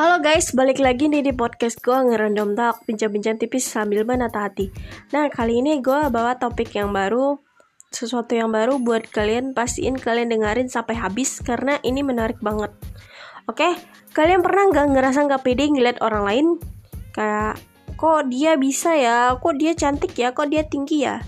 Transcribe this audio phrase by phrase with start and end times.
[0.00, 4.72] Halo guys, balik lagi nih di podcast gue ngerandom talk bincang-bincang tipis sambil menata hati.
[5.12, 7.36] Nah kali ini gue bawa topik yang baru,
[7.92, 12.72] sesuatu yang baru buat kalian pastiin kalian dengerin sampai habis karena ini menarik banget.
[13.44, 13.76] Oke,
[14.16, 16.46] kalian pernah nggak ngerasa nggak pede ngeliat orang lain?
[17.12, 17.60] Kayak
[18.00, 21.20] kok dia bisa ya, kok dia cantik ya, kok dia tinggi ya?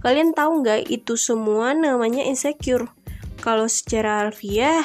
[0.00, 2.88] Kalian tahu nggak itu semua namanya insecure?
[3.44, 4.80] Kalau secara alfiah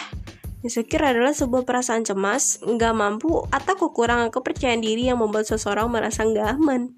[0.60, 6.28] Insecure adalah sebuah perasaan cemas, nggak mampu, atau kekurangan kepercayaan diri yang membuat seseorang merasa
[6.28, 6.92] nggak aman.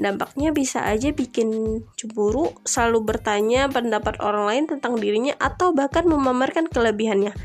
[0.00, 6.72] Dampaknya bisa aja bikin cemburu, selalu bertanya pendapat orang lain tentang dirinya, atau bahkan memamerkan
[6.72, 7.36] kelebihannya.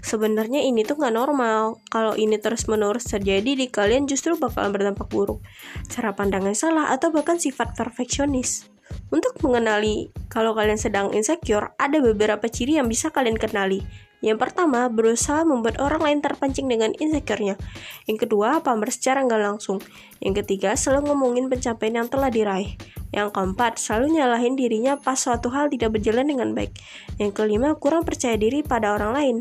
[0.00, 1.84] Sebenarnya ini tuh nggak normal.
[1.92, 5.44] Kalau ini terus-menerus terjadi di kalian justru bakalan berdampak buruk.
[5.92, 8.72] Cara pandangnya salah atau bahkan sifat perfeksionis.
[9.12, 13.84] Untuk mengenali kalau kalian sedang insecure, ada beberapa ciri yang bisa kalian kenali.
[14.20, 17.56] Yang pertama, berusaha membuat orang lain terpancing dengan insecure-nya.
[18.04, 19.80] Yang kedua, pamer secara nggak langsung.
[20.20, 22.76] Yang ketiga, selalu ngomongin pencapaian yang telah diraih.
[23.10, 26.76] Yang keempat, selalu nyalahin dirinya pas suatu hal tidak berjalan dengan baik.
[27.16, 29.36] Yang kelima, kurang percaya diri pada orang lain.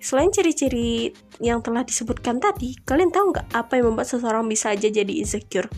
[0.00, 1.12] Selain ciri-ciri
[1.44, 5.68] yang telah disebutkan tadi, kalian tahu nggak apa yang membuat seseorang bisa aja jadi insecure?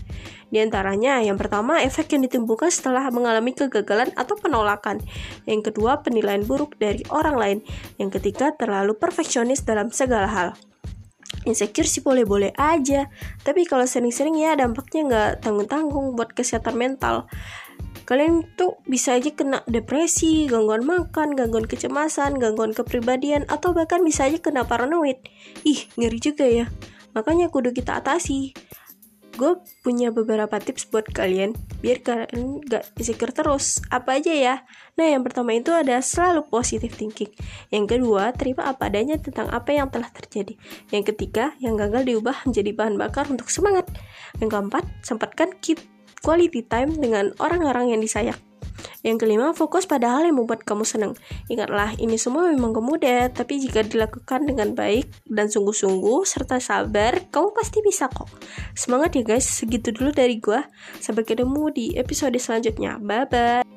[0.47, 5.03] Di antaranya, yang pertama, efek yang ditimbulkan setelah mengalami kegagalan atau penolakan.
[5.43, 7.59] Yang kedua, penilaian buruk dari orang lain.
[7.99, 10.49] Yang ketiga, terlalu perfeksionis dalam segala hal.
[11.43, 13.11] Insecure sih boleh-boleh aja,
[13.43, 17.27] tapi kalau sering-sering ya dampaknya nggak tanggung-tanggung buat kesehatan mental
[18.05, 24.27] kalian tuh bisa aja kena depresi, gangguan makan, gangguan kecemasan, gangguan kepribadian, atau bahkan bisa
[24.27, 25.23] aja kena paranoid.
[25.63, 26.67] Ih, ngeri juga ya.
[27.13, 28.57] Makanya kudu kita atasi.
[29.33, 33.81] Gue punya beberapa tips buat kalian biar kalian gak insecure terus.
[33.89, 34.55] Apa aja ya?
[35.01, 37.33] Nah, yang pertama itu ada selalu positive thinking.
[37.73, 40.53] Yang kedua, terima apa adanya tentang apa yang telah terjadi.
[40.93, 43.89] Yang ketiga, yang gagal diubah menjadi bahan bakar untuk semangat.
[44.37, 45.81] Yang keempat, sempatkan keep
[46.23, 48.39] quality time dengan orang-orang yang disayang.
[49.03, 51.13] Yang kelima, fokus pada hal yang membuat kamu senang.
[51.51, 57.51] Ingatlah, ini semua memang kemudian, tapi jika dilakukan dengan baik dan sungguh-sungguh serta sabar, kamu
[57.51, 58.31] pasti bisa kok.
[58.79, 60.63] Semangat ya guys, segitu dulu dari gua.
[61.03, 63.03] Sampai ketemu di episode selanjutnya.
[63.03, 63.72] Bye bye.